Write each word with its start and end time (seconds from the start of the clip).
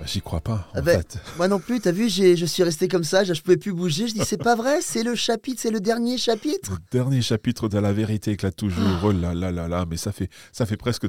Bah, 0.00 0.06
J'y 0.06 0.22
crois 0.22 0.40
pas, 0.40 0.66
en 0.72 0.78
Ah 0.78 0.80
ben, 0.80 0.98
fait. 0.98 1.18
Moi 1.36 1.46
non 1.46 1.58
plus, 1.58 1.78
t'as 1.80 1.92
vu, 1.92 2.08
je 2.08 2.46
suis 2.46 2.62
resté 2.62 2.88
comme 2.88 3.04
ça, 3.04 3.22
je 3.22 3.34
je 3.34 3.42
pouvais 3.42 3.58
plus 3.58 3.72
bouger. 3.74 4.08
Je 4.08 4.14
dis, 4.14 4.22
c'est 4.24 4.42
pas 4.42 4.56
vrai, 4.56 4.80
c'est 4.80 5.02
le 5.02 5.14
chapitre, 5.14 5.60
c'est 5.60 5.70
le 5.70 5.80
dernier 5.80 6.16
chapitre. 6.16 6.72
Le 6.72 6.78
dernier 6.90 7.20
chapitre 7.22 7.68
de 7.68 7.78
La 7.78 7.92
vérité 7.92 8.32
éclate 8.32 8.56
toujours. 8.56 8.82
Oh 9.04 9.12
là 9.12 9.34
là 9.34 9.52
là 9.52 9.68
là, 9.68 9.84
mais 9.88 9.96
ça 9.98 10.10
fait, 10.12 10.30
ça 10.52 10.64
fait 10.66 10.76
presque, 10.78 11.06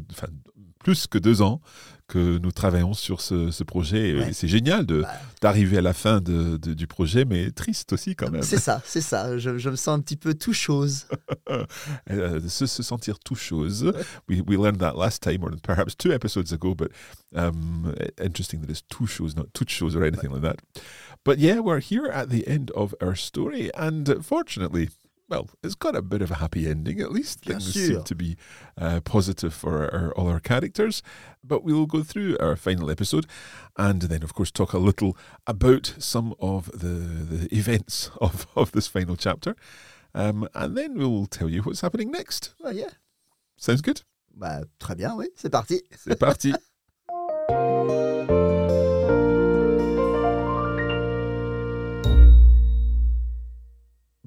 plus 0.84 1.08
que 1.08 1.18
deux 1.18 1.42
ans 1.42 1.62
que 2.08 2.40
nous 2.40 2.52
travaillons 2.52 2.94
sur 2.94 3.22
ce, 3.22 3.52
ce 3.52 3.64
projet. 3.64 4.10
Et 4.10 4.16
Ouais. 4.20 4.34
c'est 4.34 4.50
génial 4.50 4.86
de- 4.86 5.02
Bah. 5.04 5.14
d'arriver 5.42 5.78
à 5.78 5.82
la 5.82 5.94
fin 5.94 6.20
de- 6.20 6.58
de- 6.58 6.74
du 6.74 6.86
projet, 6.86 7.24
mais 7.24 7.52
triste 7.52 7.94
aussi 7.94 8.16
quand 8.18 8.30
même. 8.30 8.42
C'est 8.44 8.58
ça, 8.60 8.82
c'est 8.86 9.00
ça. 9.00 9.38
Je, 9.38 9.58
je 9.58 9.70
me 9.70 9.78
sens 9.78 9.98
un 9.98 10.02
petit 10.02 10.18
peu 10.18 10.34
tout 10.34 10.54
chose. 10.54 11.06
Euh, 12.10 12.40
se, 12.48 12.66
se 12.66 12.84
sentir 12.84 13.20
tout 13.20 13.36
chose. 13.36 13.92
We, 14.30 14.42
we 14.48 14.58
learned 14.58 14.80
that 14.80 14.94
last 14.96 15.22
time, 15.22 15.44
or 15.44 15.52
perhaps 15.62 15.96
two 15.98 16.12
episodes 16.12 16.54
ago, 16.54 16.74
but 16.76 16.92
um, 17.36 17.94
interesting 18.24 18.62
that 18.62 18.70
it's 18.70 18.82
two 18.90 19.06
shows, 19.08 19.36
not 19.36 19.48
two 19.54 19.66
shows 19.68 19.96
or 19.96 20.04
anything 20.04 20.32
like 20.32 20.42
that. 20.42 20.58
But 21.26 21.40
yeah, 21.40 21.60
we're 21.60 21.82
here 21.82 22.08
at 22.12 22.30
the 22.30 22.48
end 22.48 22.72
of 22.72 22.94
our 23.02 23.16
story, 23.16 23.70
and 23.76 24.22
fortunately, 24.24 24.90
well, 25.32 25.50
it's 25.64 25.76
got 25.76 25.96
a 25.96 26.02
bit 26.02 26.22
of 26.22 26.30
a 26.30 26.36
happy 26.36 26.68
ending 26.68 27.00
at 27.00 27.14
least. 27.14 27.40
Things 27.46 27.74
seem 27.74 28.04
to 28.04 28.16
be 28.16 28.36
uh, 28.78 29.00
positive 29.00 29.54
for 29.54 29.90
our, 29.94 30.12
all 30.18 30.28
our 30.28 30.42
characters. 30.42 31.02
But 31.42 31.64
we'll 31.64 31.86
go 31.86 32.04
through 32.04 32.38
our 32.42 32.58
final 32.58 32.92
episode 32.92 33.26
and 33.78 34.02
then, 34.02 34.24
of 34.24 34.34
course, 34.34 34.52
talk 34.52 34.74
a 34.74 34.78
little 34.78 35.18
about 35.48 35.96
some 36.00 36.36
of 36.42 36.70
the, 36.74 36.88
the 36.88 37.56
events 37.56 38.12
of, 38.22 38.46
of 38.58 38.74
this 38.74 38.88
final 38.88 39.16
chapter. 39.16 39.56
Um, 40.14 40.50
and 40.54 40.78
then 40.78 40.98
we'll 40.98 41.28
tell 41.28 41.48
you 41.48 41.62
what's 41.62 41.80
happening 41.80 42.12
next. 42.12 42.54
Ah, 42.66 42.72
yeah. 42.72 42.90
Sounds 43.56 43.82
good? 43.82 44.02
Bah, 44.34 44.64
très 44.82 44.98
bien, 44.98 45.16
oui, 45.16 45.28
c'est 45.36 45.50
parti. 45.50 45.82
C'est 45.96 46.20
parti. 46.20 46.54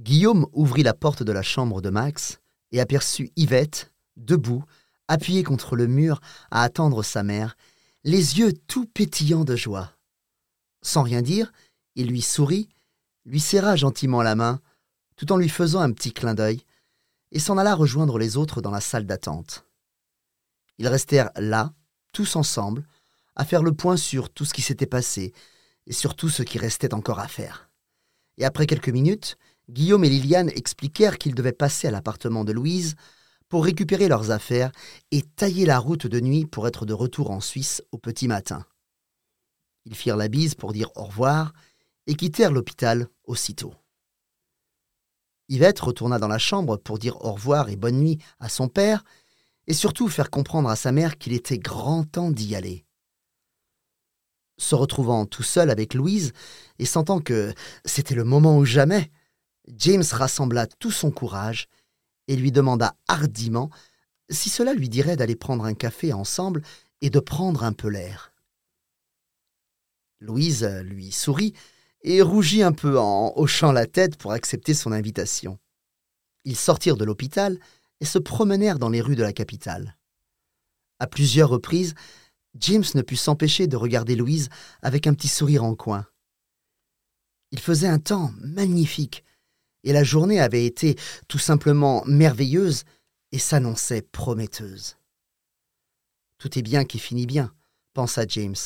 Guillaume 0.04 0.46
ouvrit 0.52 0.82
la 0.82 0.92
porte 0.92 1.22
de 1.22 1.32
la 1.32 1.40
chambre 1.40 1.80
de 1.80 1.88
Max 1.88 2.38
et 2.72 2.80
aperçut 2.80 3.32
Yvette, 3.36 3.90
debout, 4.18 4.62
appuyée 5.08 5.42
contre 5.42 5.76
le 5.76 5.86
mur 5.86 6.20
à 6.50 6.62
attendre 6.62 7.02
sa 7.02 7.22
mère, 7.22 7.56
les 8.02 8.38
yeux 8.38 8.52
tout 8.52 8.84
pétillants 8.84 9.46
de 9.46 9.56
joie. 9.56 9.92
Sans 10.82 11.02
rien 11.02 11.22
dire, 11.22 11.52
il 11.94 12.08
lui 12.08 12.20
sourit, 12.20 12.68
lui 13.24 13.40
serra 13.40 13.76
gentiment 13.76 14.20
la 14.20 14.34
main, 14.34 14.60
tout 15.16 15.32
en 15.32 15.38
lui 15.38 15.48
faisant 15.48 15.80
un 15.80 15.90
petit 15.90 16.12
clin 16.12 16.34
d'œil, 16.34 16.60
et 17.32 17.38
s'en 17.38 17.56
alla 17.56 17.74
rejoindre 17.74 18.18
les 18.18 18.36
autres 18.36 18.60
dans 18.60 18.70
la 18.70 18.82
salle 18.82 19.06
d'attente. 19.06 19.64
Ils 20.76 20.88
restèrent 20.88 21.30
là, 21.36 21.72
tous 22.12 22.36
ensemble, 22.36 22.86
à 23.36 23.46
faire 23.46 23.62
le 23.62 23.72
point 23.72 23.96
sur 23.96 24.28
tout 24.28 24.44
ce 24.44 24.52
qui 24.52 24.60
s'était 24.60 24.84
passé 24.84 25.32
et 25.86 25.94
sur 25.94 26.14
tout 26.14 26.28
ce 26.28 26.42
qui 26.42 26.58
restait 26.58 26.92
encore 26.92 27.20
à 27.20 27.26
faire. 27.26 27.70
Et 28.36 28.44
après 28.44 28.66
quelques 28.66 28.90
minutes, 28.90 29.38
Guillaume 29.70 30.04
et 30.04 30.10
Liliane 30.10 30.50
expliquèrent 30.50 31.18
qu'ils 31.18 31.34
devaient 31.34 31.52
passer 31.52 31.88
à 31.88 31.90
l'appartement 31.90 32.44
de 32.44 32.52
Louise 32.52 32.96
pour 33.48 33.64
récupérer 33.64 34.08
leurs 34.08 34.30
affaires 34.30 34.72
et 35.10 35.22
tailler 35.22 35.64
la 35.64 35.78
route 35.78 36.06
de 36.06 36.20
nuit 36.20 36.44
pour 36.44 36.66
être 36.66 36.86
de 36.86 36.92
retour 36.92 37.30
en 37.30 37.40
Suisse 37.40 37.82
au 37.92 37.98
petit 37.98 38.28
matin. 38.28 38.66
Ils 39.84 39.94
firent 39.94 40.16
la 40.16 40.28
bise 40.28 40.54
pour 40.54 40.72
dire 40.72 40.90
au 40.96 41.04
revoir 41.04 41.52
et 42.06 42.14
quittèrent 42.14 42.52
l'hôpital 42.52 43.08
aussitôt. 43.24 43.74
Yvette 45.48 45.80
retourna 45.80 46.18
dans 46.18 46.28
la 46.28 46.38
chambre 46.38 46.76
pour 46.76 46.98
dire 46.98 47.22
au 47.22 47.32
revoir 47.32 47.68
et 47.68 47.76
bonne 47.76 47.98
nuit 47.98 48.18
à 48.40 48.48
son 48.48 48.68
père 48.68 49.04
et 49.66 49.74
surtout 49.74 50.08
faire 50.08 50.30
comprendre 50.30 50.68
à 50.68 50.76
sa 50.76 50.92
mère 50.92 51.18
qu'il 51.18 51.32
était 51.32 51.58
grand 51.58 52.04
temps 52.04 52.30
d'y 52.30 52.54
aller. 52.54 52.84
Se 54.56 54.74
retrouvant 54.74 55.26
tout 55.26 55.42
seul 55.42 55.70
avec 55.70 55.94
Louise 55.94 56.32
et 56.78 56.86
sentant 56.86 57.20
que 57.20 57.52
c'était 57.84 58.14
le 58.14 58.24
moment 58.24 58.56
ou 58.56 58.64
jamais, 58.64 59.10
James 59.68 60.04
rassembla 60.10 60.66
tout 60.66 60.90
son 60.90 61.10
courage 61.10 61.68
et 62.28 62.36
lui 62.36 62.52
demanda 62.52 62.96
hardiment 63.08 63.70
si 64.30 64.48
cela 64.48 64.74
lui 64.74 64.88
dirait 64.88 65.16
d'aller 65.16 65.36
prendre 65.36 65.64
un 65.64 65.74
café 65.74 66.12
ensemble 66.12 66.62
et 67.00 67.10
de 67.10 67.20
prendre 67.20 67.64
un 67.64 67.72
peu 67.72 67.88
l'air. 67.88 68.32
Louise 70.20 70.64
lui 70.84 71.12
sourit 71.12 71.52
et 72.02 72.22
rougit 72.22 72.62
un 72.62 72.72
peu 72.72 72.98
en 72.98 73.32
hochant 73.36 73.72
la 73.72 73.86
tête 73.86 74.16
pour 74.16 74.32
accepter 74.32 74.74
son 74.74 74.92
invitation. 74.92 75.58
Ils 76.44 76.56
sortirent 76.56 76.96
de 76.96 77.04
l'hôpital 77.04 77.58
et 78.00 78.04
se 78.04 78.18
promenèrent 78.18 78.78
dans 78.78 78.90
les 78.90 79.00
rues 79.00 79.16
de 79.16 79.22
la 79.22 79.32
capitale. 79.32 79.96
À 80.98 81.06
plusieurs 81.06 81.48
reprises, 81.48 81.94
James 82.54 82.84
ne 82.94 83.02
put 83.02 83.16
s'empêcher 83.16 83.66
de 83.66 83.76
regarder 83.76 84.16
Louise 84.16 84.48
avec 84.82 85.06
un 85.06 85.14
petit 85.14 85.28
sourire 85.28 85.64
en 85.64 85.74
coin. 85.74 86.06
Il 87.50 87.58
faisait 87.58 87.88
un 87.88 87.98
temps 87.98 88.32
magnifique, 88.40 89.24
et 89.84 89.92
la 89.92 90.02
journée 90.02 90.40
avait 90.40 90.66
été 90.66 90.96
tout 91.28 91.38
simplement 91.38 92.02
merveilleuse 92.06 92.84
et 93.32 93.38
s'annonçait 93.38 94.02
prometteuse. 94.02 94.96
Tout 96.38 96.58
est 96.58 96.62
bien 96.62 96.84
qui 96.84 96.98
finit 96.98 97.26
bien, 97.26 97.54
pensa 97.92 98.24
James, 98.26 98.56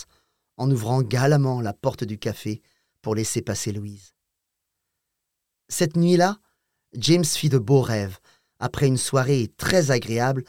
en 0.57 0.71
ouvrant 0.71 1.03
galamment 1.03 1.61
la 1.61 1.75
porte 1.75 2.05
du 2.05 2.19
café 2.19 2.63
pour 3.03 3.15
laisser 3.15 3.43
passer 3.43 3.73
Louise. 3.73 4.15
Cette 5.69 5.97
nuit-là, 5.97 6.39
James 6.95 7.25
fit 7.25 7.51
de 7.51 7.59
beaux 7.59 7.83
rêves, 7.83 8.19
après 8.59 8.87
une 8.87 8.97
soirée 8.97 9.49
très 9.57 9.91
agréable, 9.91 10.45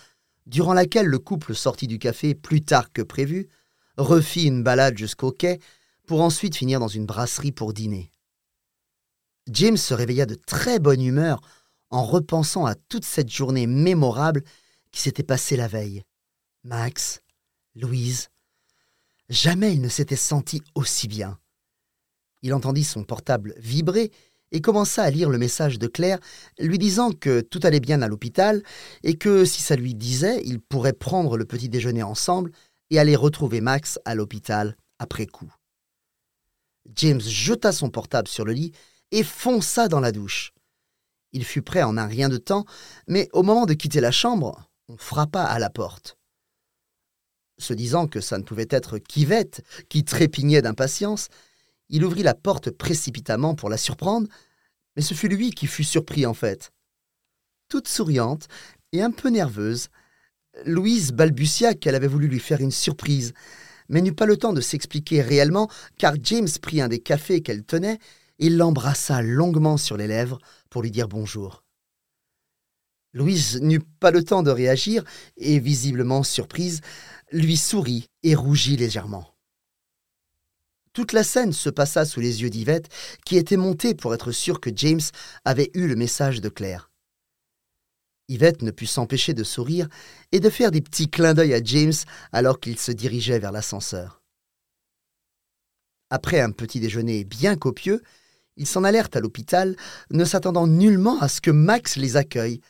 durant 0.45 0.73
laquelle 0.73 1.05
le 1.05 1.19
couple 1.19 1.53
sortit 1.53 1.87
du 1.87 1.99
café 1.99 2.33
plus 2.33 2.61
tard 2.61 2.91
que 2.91 3.01
prévu, 3.01 3.49
refit 3.97 4.45
une 4.45 4.63
balade 4.63 4.97
jusqu'au 4.97 5.31
quai, 5.31 5.59
pour 6.07 6.21
ensuite 6.21 6.55
finir 6.55 6.79
dans 6.79 6.87
une 6.87 7.05
brasserie 7.05 7.51
pour 7.51 7.73
dîner. 7.73 8.11
James 9.51 9.77
se 9.77 9.93
réveilla 9.93 10.25
de 10.25 10.35
très 10.35 10.79
bonne 10.79 11.01
humeur 11.01 11.41
en 11.89 12.03
repensant 12.03 12.65
à 12.65 12.75
toute 12.75 13.05
cette 13.05 13.29
journée 13.29 13.67
mémorable 13.67 14.43
qui 14.91 15.01
s'était 15.01 15.23
passée 15.23 15.55
la 15.55 15.67
veille. 15.67 16.03
Max, 16.63 17.21
Louise, 17.75 18.29
jamais 19.29 19.73
il 19.73 19.81
ne 19.81 19.89
s'était 19.89 20.15
senti 20.15 20.61
aussi 20.75 21.07
bien. 21.07 21.39
Il 22.41 22.53
entendit 22.53 22.83
son 22.83 23.03
portable 23.03 23.55
vibrer 23.57 24.11
et 24.51 24.61
commença 24.61 25.03
à 25.03 25.09
lire 25.09 25.29
le 25.29 25.37
message 25.37 25.77
de 25.77 25.87
Claire, 25.87 26.19
lui 26.59 26.77
disant 26.77 27.11
que 27.11 27.41
tout 27.41 27.59
allait 27.63 27.79
bien 27.79 28.01
à 28.01 28.07
l'hôpital 28.07 28.63
et 29.03 29.15
que 29.15 29.45
si 29.45 29.61
ça 29.61 29.75
lui 29.75 29.93
disait, 29.93 30.41
ils 30.45 30.59
pourraient 30.59 30.93
prendre 30.93 31.37
le 31.37 31.45
petit 31.45 31.69
déjeuner 31.69 32.03
ensemble 32.03 32.51
et 32.89 32.99
aller 32.99 33.15
retrouver 33.15 33.61
Max 33.61 33.99
à 34.05 34.15
l'hôpital 34.15 34.75
après 34.97 35.27
coup. 35.27 35.51
James 36.95 37.21
jeta 37.21 37.71
son 37.71 37.89
portable 37.89 38.27
sur 38.27 38.45
le 38.45 38.53
lit 38.53 38.71
et 39.11 39.23
fonça 39.23 39.87
dans 39.87 39.99
la 39.99 40.11
douche. 40.11 40.53
Il 41.31 41.45
fut 41.45 41.61
prêt 41.61 41.83
en 41.83 41.97
un 41.97 42.07
rien 42.07 42.29
de 42.29 42.37
temps, 42.37 42.65
mais 43.07 43.29
au 43.33 43.43
moment 43.43 43.65
de 43.65 43.73
quitter 43.73 44.01
la 44.01 44.11
chambre, 44.11 44.69
on 44.87 44.97
frappa 44.97 45.43
à 45.43 45.59
la 45.59 45.69
porte. 45.69 46.17
Se 47.59 47.73
disant 47.73 48.07
que 48.07 48.21
ça 48.21 48.37
ne 48.37 48.43
pouvait 48.43 48.67
être 48.69 48.97
qu'Yvette, 48.97 49.63
qui 49.89 50.03
trépignait 50.03 50.61
d'impatience, 50.61 51.27
il 51.89 52.05
ouvrit 52.05 52.23
la 52.23 52.33
porte 52.33 52.71
précipitamment 52.71 53.55
pour 53.55 53.69
la 53.69 53.77
surprendre, 53.77 54.27
mais 54.95 55.01
ce 55.01 55.13
fut 55.13 55.27
lui 55.27 55.51
qui 55.51 55.67
fut 55.67 55.83
surpris 55.83 56.25
en 56.25 56.33
fait. 56.33 56.71
Toute 57.67 57.87
souriante 57.87 58.47
et 58.91 59.01
un 59.01 59.11
peu 59.11 59.29
nerveuse, 59.29 59.89
Louise 60.65 61.11
balbutia 61.11 61.73
qu'elle 61.73 61.95
avait 61.95 62.07
voulu 62.07 62.27
lui 62.27 62.39
faire 62.39 62.61
une 62.61 62.71
surprise, 62.71 63.33
mais 63.87 64.01
n'eut 64.01 64.13
pas 64.13 64.25
le 64.25 64.37
temps 64.37 64.53
de 64.53 64.61
s'expliquer 64.61 65.21
réellement, 65.21 65.69
car 65.97 66.15
James 66.23 66.47
prit 66.61 66.81
un 66.81 66.87
des 66.87 66.99
cafés 66.99 67.41
qu'elle 67.41 67.63
tenait 67.63 67.99
et 68.39 68.49
l'embrassa 68.49 69.21
longuement 69.21 69.77
sur 69.77 69.97
les 69.97 70.07
lèvres 70.07 70.39
pour 70.69 70.81
lui 70.81 70.91
dire 70.91 71.07
bonjour. 71.07 71.63
Louise 73.13 73.59
n'eut 73.61 73.81
pas 73.99 74.11
le 74.11 74.23
temps 74.23 74.43
de 74.43 74.51
réagir 74.51 75.03
et, 75.37 75.59
visiblement 75.59 76.23
surprise, 76.23 76.81
lui 77.31 77.57
sourit 77.57 78.07
et 78.23 78.35
rougit 78.35 78.77
légèrement. 78.77 79.35
Toute 80.93 81.13
la 81.13 81.23
scène 81.23 81.53
se 81.53 81.69
passa 81.69 82.05
sous 82.05 82.19
les 82.19 82.41
yeux 82.41 82.49
d'Yvette, 82.49 82.89
qui 83.25 83.37
était 83.37 83.57
montée 83.57 83.93
pour 83.93 84.13
être 84.13 84.31
sûre 84.31 84.59
que 84.59 84.69
James 84.75 85.01
avait 85.45 85.71
eu 85.73 85.87
le 85.87 85.95
message 85.95 86.41
de 86.41 86.49
Claire. 86.49 86.91
Yvette 88.27 88.61
ne 88.61 88.71
put 88.71 88.85
s'empêcher 88.85 89.33
de 89.33 89.43
sourire 89.43 89.87
et 90.31 90.39
de 90.39 90.49
faire 90.49 90.69
des 90.69 90.81
petits 90.81 91.09
clins 91.09 91.33
d'œil 91.33 91.53
à 91.53 91.63
James 91.63 91.93
alors 92.31 92.59
qu'il 92.59 92.77
se 92.77 92.91
dirigeait 92.91 93.39
vers 93.39 93.51
l'ascenseur. 93.51 94.21
Après 96.11 96.39
un 96.39 96.51
petit 96.51 96.79
déjeuner 96.79 97.23
bien 97.23 97.55
copieux, 97.55 98.03
ils 98.59 98.67
s'en 98.67 98.83
allèrent 98.83 99.09
à 99.13 99.19
l'hôpital, 99.21 99.75
ne 100.11 100.25
s'attendant 100.25 100.67
nullement 100.67 101.19
à 101.19 101.27
ce 101.27 101.41
que 101.41 101.49
Max 101.49 101.95
les 101.95 102.17
accueille, 102.17 102.61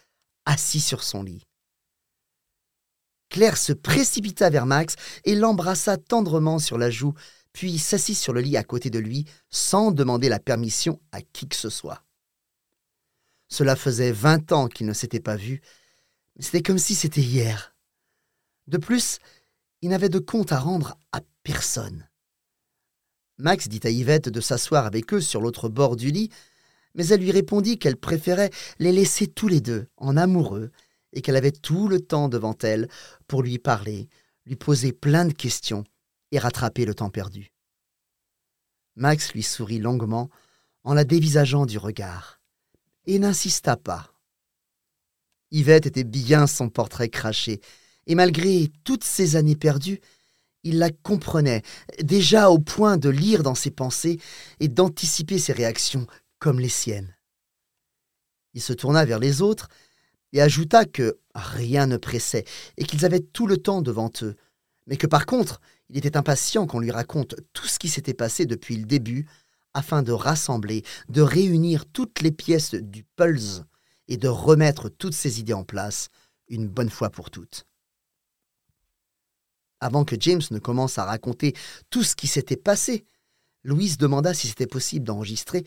assis 0.45 0.79
sur 0.79 1.03
son 1.03 1.23
lit. 1.23 1.45
Claire 3.29 3.57
se 3.57 3.73
précipita 3.73 4.49
vers 4.49 4.65
Max 4.65 4.95
et 5.25 5.35
l'embrassa 5.35 5.97
tendrement 5.97 6.59
sur 6.59 6.77
la 6.77 6.89
joue, 6.89 7.13
puis 7.53 7.77
s'assit 7.77 8.17
sur 8.17 8.33
le 8.33 8.41
lit 8.41 8.57
à 8.57 8.63
côté 8.63 8.89
de 8.89 8.99
lui 8.99 9.25
sans 9.49 9.91
demander 9.91 10.29
la 10.29 10.39
permission 10.39 10.99
à 11.11 11.21
qui 11.21 11.47
que 11.47 11.55
ce 11.55 11.69
soit. 11.69 12.03
Cela 13.47 13.75
faisait 13.75 14.11
vingt 14.11 14.51
ans 14.51 14.67
qu'ils 14.67 14.87
ne 14.87 14.93
s'étaient 14.93 15.19
pas 15.19 15.35
vus, 15.35 15.61
mais 16.35 16.43
c'était 16.43 16.61
comme 16.61 16.77
si 16.77 16.95
c'était 16.95 17.21
hier. 17.21 17.75
De 18.67 18.77
plus, 18.77 19.19
il 19.81 19.89
n'avait 19.89 20.09
de 20.09 20.19
compte 20.19 20.51
à 20.51 20.59
rendre 20.59 20.97
à 21.11 21.21
personne. 21.41 22.08
Max 23.39 23.69
dit 23.69 23.79
à 23.83 23.89
Yvette 23.89 24.27
de 24.27 24.41
s'asseoir 24.41 24.85
avec 24.85 25.13
eux 25.13 25.21
sur 25.21 25.39
l'autre 25.39 25.69
bord 25.69 25.95
du 25.95 26.11
lit, 26.11 26.29
mais 26.93 27.07
elle 27.07 27.21
lui 27.21 27.31
répondit 27.31 27.79
qu'elle 27.79 27.95
préférait 27.95 28.49
les 28.79 28.91
laisser 28.91 29.27
tous 29.27 29.47
les 29.47 29.61
deux 29.61 29.87
en 29.95 30.17
amoureux 30.17 30.71
et 31.13 31.21
qu'elle 31.21 31.37
avait 31.37 31.51
tout 31.51 31.87
le 31.87 32.01
temps 32.01 32.27
devant 32.27 32.57
elle 32.61 32.89
pour 33.27 33.41
lui 33.41 33.57
parler, 33.57 34.09
lui 34.45 34.57
poser 34.57 34.91
plein 34.91 35.25
de 35.25 35.33
questions 35.33 35.85
et 36.31 36.39
rattraper 36.39 36.85
le 36.85 36.93
temps 36.93 37.09
perdu. 37.09 37.53
Max 38.97 39.33
lui 39.33 39.43
sourit 39.43 39.79
longuement 39.79 40.29
en 40.83 40.93
la 40.93 41.05
dévisageant 41.05 41.65
du 41.65 41.77
regard 41.77 42.41
et 43.05 43.19
n'insista 43.19 43.77
pas. 43.77 44.13
Yvette 45.51 45.85
était 45.85 46.03
bien 46.03 46.45
son 46.45 46.69
portrait 46.69 47.09
craché, 47.09 47.61
et 48.05 48.15
malgré 48.15 48.69
toutes 48.83 49.03
ces 49.03 49.35
années 49.35 49.55
perdues, 49.55 50.01
il 50.63 50.77
la 50.77 50.89
comprenait, 50.89 51.63
déjà 52.01 52.49
au 52.49 52.59
point 52.59 52.97
de 52.97 53.09
lire 53.09 53.43
dans 53.43 53.55
ses 53.55 53.71
pensées 53.71 54.19
et 54.59 54.67
d'anticiper 54.67 55.39
ses 55.39 55.53
réactions 55.53 56.07
comme 56.39 56.59
les 56.59 56.69
siennes. 56.69 57.15
Il 58.53 58.61
se 58.61 58.73
tourna 58.73 59.05
vers 59.05 59.19
les 59.19 59.41
autres 59.41 59.69
et 60.33 60.41
ajouta 60.41 60.85
que 60.85 61.19
rien 61.35 61.87
ne 61.87 61.97
pressait 61.97 62.45
et 62.77 62.83
qu'ils 62.83 63.05
avaient 63.05 63.19
tout 63.19 63.47
le 63.47 63.57
temps 63.57 63.81
devant 63.81 64.11
eux, 64.21 64.35
mais 64.87 64.97
que 64.97 65.07
par 65.07 65.25
contre, 65.25 65.61
il 65.89 65.97
était 65.97 66.17
impatient 66.17 66.67
qu'on 66.67 66.79
lui 66.79 66.91
raconte 66.91 67.35
tout 67.53 67.67
ce 67.67 67.79
qui 67.79 67.89
s'était 67.89 68.13
passé 68.13 68.45
depuis 68.45 68.75
le 68.75 68.85
début 68.85 69.27
afin 69.73 70.01
de 70.01 70.11
rassembler, 70.11 70.83
de 71.09 71.21
réunir 71.21 71.85
toutes 71.85 72.21
les 72.21 72.31
pièces 72.31 72.73
du 72.73 73.03
pulse 73.15 73.63
et 74.07 74.17
de 74.17 74.27
remettre 74.27 74.89
toutes 74.89 75.13
ces 75.13 75.39
idées 75.39 75.53
en 75.53 75.63
place 75.63 76.09
une 76.47 76.67
bonne 76.67 76.89
fois 76.89 77.11
pour 77.11 77.29
toutes. 77.29 77.65
Avant 79.81 80.03
que 80.05 80.15
James 80.19 80.41
ne 80.51 80.59
commence 80.59 80.97
à 80.97 81.05
raconter 81.05 81.55
tout 81.89 82.03
ce 82.03 82.15
qui 82.15 82.27
s'était 82.27 82.57
passé, 82.57 83.05
Louise 83.63 83.97
demanda 83.97 84.33
si 84.33 84.47
c'était 84.47 84.67
possible 84.67 85.05
d'enregistrer, 85.05 85.65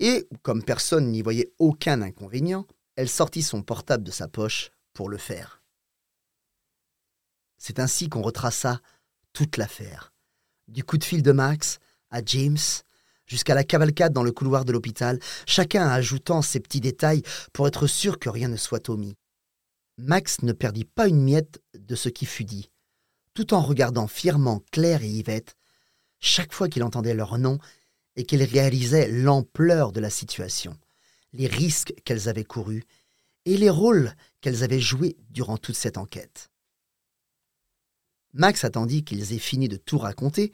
et, 0.00 0.28
comme 0.42 0.64
personne 0.64 1.10
n'y 1.10 1.22
voyait 1.22 1.52
aucun 1.58 2.02
inconvénient, 2.02 2.66
elle 2.96 3.08
sortit 3.08 3.42
son 3.42 3.62
portable 3.62 4.04
de 4.04 4.10
sa 4.10 4.28
poche 4.28 4.70
pour 4.92 5.08
le 5.08 5.18
faire. 5.18 5.62
C'est 7.58 7.78
ainsi 7.78 8.08
qu'on 8.08 8.22
retraça 8.22 8.80
toute 9.32 9.56
l'affaire, 9.56 10.12
du 10.68 10.84
coup 10.84 10.98
de 10.98 11.04
fil 11.04 11.22
de 11.22 11.32
Max 11.32 11.78
à 12.10 12.20
James, 12.24 12.58
jusqu'à 13.26 13.54
la 13.54 13.64
cavalcade 13.64 14.12
dans 14.12 14.22
le 14.22 14.32
couloir 14.32 14.64
de 14.64 14.72
l'hôpital, 14.72 15.18
chacun 15.46 15.88
ajoutant 15.88 16.42
ses 16.42 16.60
petits 16.60 16.80
détails 16.80 17.22
pour 17.52 17.66
être 17.66 17.86
sûr 17.86 18.18
que 18.18 18.28
rien 18.28 18.48
ne 18.48 18.56
soit 18.56 18.88
omis. 18.88 19.16
Max 19.96 20.42
ne 20.42 20.52
perdit 20.52 20.84
pas 20.84 21.08
une 21.08 21.22
miette 21.22 21.62
de 21.74 21.94
ce 21.94 22.08
qui 22.08 22.26
fut 22.26 22.44
dit, 22.44 22.70
tout 23.34 23.52
en 23.52 23.60
regardant 23.60 24.06
fièrement 24.06 24.62
Claire 24.70 25.02
et 25.02 25.08
Yvette 25.08 25.56
chaque 26.20 26.52
fois 26.52 26.68
qu'il 26.68 26.82
entendait 26.82 27.14
leur 27.14 27.38
nom 27.38 27.58
et 28.16 28.24
qu'il 28.24 28.42
réalisait 28.42 29.08
l'ampleur 29.08 29.92
de 29.92 30.00
la 30.00 30.10
situation, 30.10 30.78
les 31.32 31.48
risques 31.48 31.92
qu'elles 32.04 32.28
avaient 32.28 32.44
courus 32.44 32.84
et 33.44 33.56
les 33.56 33.70
rôles 33.70 34.14
qu'elles 34.40 34.62
avaient 34.62 34.80
joués 34.80 35.16
durant 35.30 35.58
toute 35.58 35.76
cette 35.76 35.98
enquête. 35.98 36.50
Max 38.32 38.64
attendit 38.64 39.04
qu'ils 39.04 39.32
aient 39.32 39.38
fini 39.38 39.68
de 39.68 39.76
tout 39.76 39.98
raconter, 39.98 40.52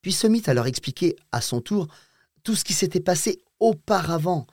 puis 0.00 0.12
se 0.12 0.26
mit 0.26 0.42
à 0.46 0.54
leur 0.54 0.66
expliquer 0.66 1.16
à 1.30 1.40
son 1.40 1.60
tour 1.60 1.88
tout 2.42 2.56
ce 2.56 2.64
qui 2.64 2.72
s'était 2.72 3.00
passé 3.00 3.42
auparavant, 3.60 4.46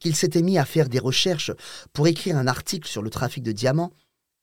qu'il 0.00 0.14
s'était 0.14 0.42
mis 0.42 0.58
à 0.58 0.64
faire 0.64 0.88
des 0.88 0.98
recherches 0.98 1.52
pour 1.92 2.06
écrire 2.06 2.36
un 2.36 2.46
article 2.46 2.88
sur 2.88 3.02
le 3.02 3.10
trafic 3.10 3.42
de 3.42 3.52
diamants 3.52 3.92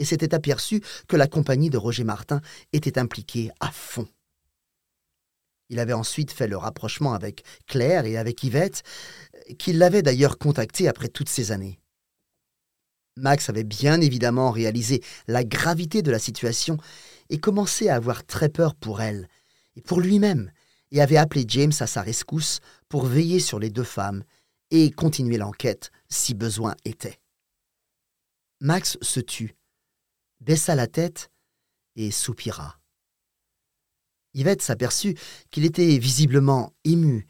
et 0.02 0.06
s'était 0.06 0.34
aperçu 0.34 0.82
que 1.08 1.16
la 1.16 1.28
compagnie 1.28 1.70
de 1.70 1.78
Roger 1.78 2.04
Martin 2.04 2.42
était 2.74 2.98
impliquée 2.98 3.52
à 3.60 3.72
fond. 3.72 4.08
Il 5.70 5.80
avait 5.80 5.94
ensuite 5.94 6.32
fait 6.32 6.48
le 6.48 6.58
rapprochement 6.58 7.14
avec 7.14 7.46
Claire 7.68 8.06
et 8.06 8.18
avec 8.18 8.44
Yvette, 8.44 8.82
qui 9.60 9.74
l'avait 9.74 10.02
d'ailleurs 10.02 10.40
contacté 10.40 10.88
après 10.88 11.08
toutes 11.08 11.30
ces 11.30 11.52
années. 11.52 11.80
Max 13.16 13.48
avait 13.50 13.64
bien 13.64 14.02
évidemment 14.02 14.50
réalisé 14.50 15.04
la 15.28 15.44
gravité 15.44 16.02
de 16.02 16.12
la 16.12 16.20
situation 16.20 16.78
et 17.30 17.38
commençait 17.38 17.90
à 17.90 17.96
avoir 17.96 18.26
très 18.26 18.50
peur 18.50 18.74
pour 18.74 19.02
elle 19.02 19.28
et 19.76 19.82
pour 19.82 20.02
lui-même, 20.02 20.52
et 20.90 21.00
avait 21.00 21.18
appelé 21.18 21.46
James 21.48 21.74
à 21.80 21.88
sa 21.88 22.02
rescousse 22.02 22.60
pour 22.90 23.06
veiller 23.06 23.40
sur 23.40 23.60
les 23.60 23.70
deux 23.70 23.84
femmes 23.84 24.24
et 24.72 24.90
continuer 24.90 25.38
l'enquête 25.38 25.92
si 26.10 26.34
besoin 26.34 26.76
était. 26.86 27.20
Max 28.60 28.98
se 29.02 29.20
tut, 29.20 29.56
baissa 30.42 30.76
la 30.76 30.88
tête 30.88 31.32
et 31.96 32.12
soupira. 32.12 32.80
Yvette 34.34 34.62
s'aperçut 34.62 35.18
qu'il 35.50 35.66
était 35.66 35.98
visiblement 35.98 36.74
ému 36.84 37.28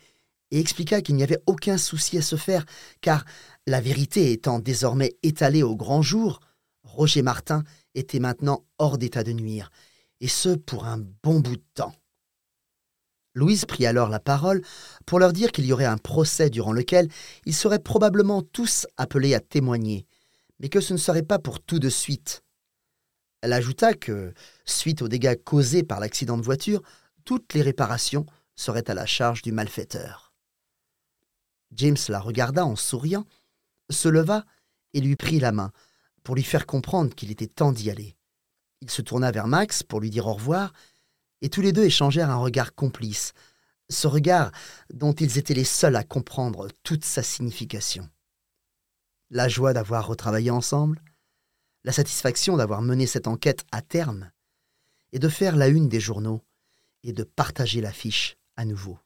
et 0.51 0.59
expliqua 0.59 1.01
qu'il 1.01 1.15
n'y 1.15 1.23
avait 1.23 1.41
aucun 1.45 1.77
souci 1.77 2.17
à 2.17 2.21
se 2.21 2.35
faire, 2.35 2.65
car, 2.99 3.25
la 3.67 3.79
vérité 3.79 4.31
étant 4.31 4.59
désormais 4.59 5.15
étalée 5.23 5.63
au 5.63 5.75
grand 5.75 6.01
jour, 6.01 6.39
Roger 6.83 7.21
Martin 7.21 7.63
était 7.95 8.19
maintenant 8.19 8.65
hors 8.77 8.97
d'état 8.97 9.23
de 9.23 9.31
nuire, 9.31 9.71
et 10.19 10.27
ce 10.27 10.49
pour 10.49 10.85
un 10.85 10.97
bon 11.23 11.39
bout 11.39 11.55
de 11.55 11.63
temps. 11.73 11.95
Louise 13.33 13.65
prit 13.65 13.85
alors 13.85 14.09
la 14.09 14.19
parole 14.19 14.61
pour 15.05 15.19
leur 15.19 15.31
dire 15.31 15.51
qu'il 15.51 15.65
y 15.65 15.71
aurait 15.71 15.85
un 15.85 15.97
procès 15.97 16.49
durant 16.49 16.73
lequel 16.73 17.07
ils 17.45 17.55
seraient 17.55 17.79
probablement 17.79 18.41
tous 18.41 18.87
appelés 18.97 19.33
à 19.33 19.39
témoigner, 19.39 20.05
mais 20.59 20.67
que 20.67 20.81
ce 20.81 20.93
ne 20.93 20.97
serait 20.97 21.23
pas 21.23 21.39
pour 21.39 21.61
tout 21.61 21.79
de 21.79 21.89
suite. 21.89 22.43
Elle 23.41 23.53
ajouta 23.53 23.93
que, 23.93 24.33
suite 24.65 25.01
aux 25.01 25.07
dégâts 25.07 25.35
causés 25.43 25.83
par 25.83 25.99
l'accident 25.99 26.37
de 26.37 26.43
voiture, 26.43 26.81
toutes 27.25 27.53
les 27.53 27.61
réparations 27.61 28.25
seraient 28.55 28.89
à 28.89 28.93
la 28.93 29.05
charge 29.05 29.41
du 29.41 29.51
malfaiteur. 29.51 30.33
James 31.71 31.97
la 32.09 32.19
regarda 32.19 32.65
en 32.65 32.75
souriant, 32.75 33.25
se 33.89 34.09
leva 34.09 34.45
et 34.93 35.01
lui 35.01 35.15
prit 35.15 35.39
la 35.39 35.51
main 35.51 35.71
pour 36.23 36.35
lui 36.35 36.43
faire 36.43 36.65
comprendre 36.65 37.15
qu'il 37.15 37.31
était 37.31 37.47
temps 37.47 37.71
d'y 37.71 37.89
aller. 37.89 38.15
Il 38.81 38.89
se 38.89 39.01
tourna 39.01 39.31
vers 39.31 39.47
Max 39.47 39.83
pour 39.83 39.99
lui 39.99 40.09
dire 40.09 40.27
au 40.27 40.33
revoir 40.33 40.73
et 41.41 41.49
tous 41.49 41.61
les 41.61 41.71
deux 41.71 41.83
échangèrent 41.83 42.29
un 42.29 42.37
regard 42.37 42.75
complice, 42.75 43.33
ce 43.89 44.07
regard 44.07 44.51
dont 44.93 45.13
ils 45.13 45.37
étaient 45.37 45.53
les 45.53 45.63
seuls 45.63 45.95
à 45.95 46.03
comprendre 46.03 46.67
toute 46.83 47.05
sa 47.05 47.23
signification. 47.23 48.09
La 49.29 49.47
joie 49.47 49.73
d'avoir 49.73 50.07
retravaillé 50.07 50.51
ensemble, 50.51 51.01
la 51.83 51.91
satisfaction 51.91 52.57
d'avoir 52.57 52.81
mené 52.81 53.07
cette 53.07 53.27
enquête 53.27 53.65
à 53.71 53.81
terme, 53.81 54.31
et 55.11 55.19
de 55.19 55.29
faire 55.29 55.55
la 55.55 55.67
une 55.67 55.89
des 55.89 55.99
journaux, 55.99 56.41
et 57.03 57.13
de 57.13 57.23
partager 57.23 57.81
l'affiche 57.81 58.37
à 58.55 58.65
nouveau. 58.65 58.99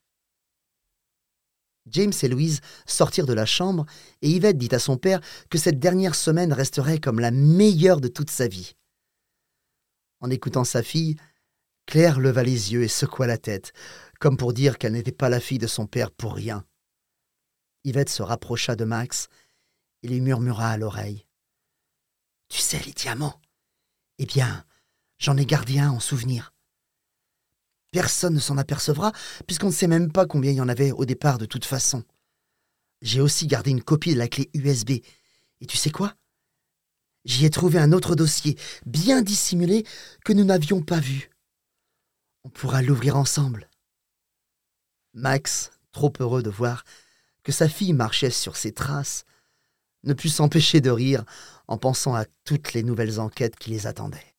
James 1.88 2.14
et 2.24 2.28
Louise 2.28 2.62
sortirent 2.86 3.28
de 3.28 3.34
la 3.34 3.46
chambre, 3.46 3.86
et 4.22 4.30
Yvette 4.30 4.58
dit 4.58 4.74
à 4.74 4.80
son 4.80 4.98
père 4.98 5.22
que 5.50 5.58
cette 5.58 5.80
dernière 5.80 6.16
semaine 6.16 6.52
resterait 6.52 7.00
comme 7.00 7.20
la 7.20 7.32
meilleure 7.32 8.02
de 8.02 8.08
toute 8.08 8.32
sa 8.32 8.48
vie. 8.48 8.76
En 10.20 10.30
écoutant 10.30 10.64
sa 10.64 10.82
fille, 10.82 11.16
Claire 11.86 12.20
leva 12.20 12.44
les 12.44 12.74
yeux 12.74 12.84
et 12.84 12.88
secoua 12.88 13.28
la 13.28 13.38
tête, 13.38 13.72
comme 14.20 14.38
pour 14.38 14.54
dire 14.54 14.78
qu'elle 14.78 14.94
n'était 14.94 15.12
pas 15.12 15.30
la 15.30 15.40
fille 15.40 15.60
de 15.60 15.68
son 15.68 15.86
père 15.86 16.12
pour 16.12 16.34
rien. 16.34 16.66
Yvette 17.84 18.10
se 18.10 18.24
rapprocha 18.24 18.76
de 18.76 18.86
Max 18.86 19.28
et 20.02 20.08
lui 20.08 20.22
murmura 20.22 20.70
à 20.70 20.78
l'oreille. 20.78 21.25
Tu 22.50 22.60
sais, 22.60 22.80
les 22.86 22.94
diamants 22.94 23.42
Eh 24.18 24.26
bien, 24.26 24.66
j'en 25.18 25.38
ai 25.38 25.46
gardé 25.46 25.80
un 25.80 25.92
en 25.92 26.00
souvenir. 26.00 26.54
Personne 27.92 28.34
ne 28.34 28.40
s'en 28.40 28.58
apercevra, 28.58 29.14
puisqu'on 29.48 29.68
ne 29.68 29.72
sait 29.72 29.88
même 29.88 30.12
pas 30.12 30.26
combien 30.26 30.52
il 30.52 30.58
y 30.58 30.62
en 30.62 30.70
avait 30.70 30.92
au 30.92 31.06
départ 31.06 31.38
de 31.38 31.46
toute 31.46 31.66
façon. 31.66 32.04
J'ai 33.02 33.22
aussi 33.22 33.48
gardé 33.48 33.72
une 33.72 33.84
copie 33.84 34.14
de 34.14 34.20
la 34.20 34.28
clé 34.28 34.50
USB. 34.54 34.92
Et 35.62 35.66
tu 35.68 35.78
sais 35.78 35.92
quoi? 35.92 36.16
J'y 37.24 37.46
ai 37.46 37.50
trouvé 37.50 37.80
un 37.80 37.92
autre 37.92 38.16
dossier, 38.16 38.58
bien 38.86 39.22
dissimulé, 39.22 39.86
que 40.24 40.34
nous 40.34 40.44
n'avions 40.44 40.82
pas 40.82 41.00
vu. 41.00 41.32
On 42.44 42.50
pourra 42.50 42.82
l'ouvrir 42.82 43.16
ensemble. 43.16 43.70
Max, 45.14 45.72
trop 45.92 46.14
heureux 46.20 46.44
de 46.44 46.50
voir 46.50 46.84
que 47.44 47.52
sa 47.52 47.70
fille 47.70 47.94
marchait 47.94 48.30
sur 48.30 48.58
ses 48.58 48.74
traces, 48.74 49.26
ne 50.06 50.14
put 50.14 50.30
s'empêcher 50.30 50.82
de 50.82 50.92
rire 50.92 51.24
en 51.68 51.78
pensant 51.78 52.16
à 52.16 52.26
toutes 52.44 52.74
les 52.74 52.84
nouvelles 52.84 53.20
enquêtes 53.20 53.58
qui 53.58 53.72
les 53.72 53.88
attendaient. 53.88 54.35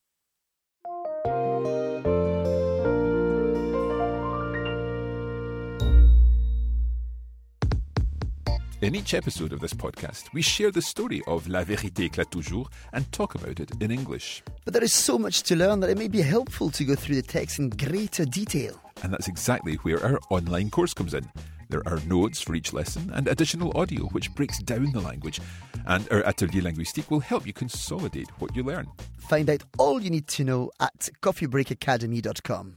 In 8.83 8.95
each 8.95 9.15
episode 9.15 9.55
of 9.55 9.61
this 9.61 9.73
podcast, 9.73 10.31
we 10.35 10.43
share 10.43 10.71
the 10.71 10.83
story 10.83 11.23
of 11.27 11.49
La 11.49 11.65
Vérité 11.65 12.11
éclate 12.11 12.29
toujours 12.29 12.69
and 12.93 13.11
talk 13.11 13.35
about 13.35 13.59
it 13.59 13.71
in 13.81 13.91
English. 13.91 14.43
But 14.67 14.75
there 14.75 14.85
is 14.85 14.93
so 14.93 15.19
much 15.19 15.43
to 15.45 15.57
learn 15.57 15.81
that 15.81 15.89
it 15.89 15.97
may 15.97 16.09
be 16.09 16.21
helpful 16.21 16.71
to 16.73 16.85
go 16.85 16.95
through 16.95 17.15
the 17.15 17.23
text 17.23 17.59
in 17.59 17.71
greater 17.71 18.27
detail. 18.27 18.79
And 19.03 19.11
that's 19.15 19.29
exactly 19.29 19.77
where 19.77 20.05
our 20.05 20.19
online 20.29 20.69
course 20.69 20.93
comes 20.93 21.15
in. 21.15 21.27
There 21.71 21.83
are 21.87 22.01
notes 22.07 22.43
for 22.43 22.55
each 22.55 22.75
lesson 22.75 23.11
and 23.15 23.29
additional 23.29 23.73
audio 23.79 24.05
which 24.09 24.35
breaks 24.35 24.59
down 24.59 24.93
the 24.93 25.01
language. 25.01 25.41
And 25.87 26.07
our 26.11 26.23
Atelier 26.27 26.61
Linguistique 26.61 27.11
will 27.11 27.21
help 27.21 27.47
you 27.47 27.55
consolidate 27.55 28.29
what 28.41 28.55
you 28.55 28.63
learn. 28.63 28.89
Find 29.17 29.49
out 29.49 29.63
all 29.79 30.03
you 30.03 30.11
need 30.11 30.29
to 30.29 30.45
know 30.45 30.71
at 30.81 31.09
coffeebreakacademy.com. 31.23 32.77